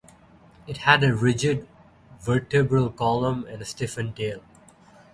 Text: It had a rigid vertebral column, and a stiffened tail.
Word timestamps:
It 0.65 0.77
had 0.77 1.03
a 1.03 1.13
rigid 1.15 1.67
vertebral 2.21 2.89
column, 2.89 3.45
and 3.47 3.61
a 3.61 3.65
stiffened 3.65 4.15
tail. 4.15 4.41